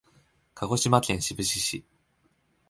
[0.55, 1.85] 鹿児島県志布志市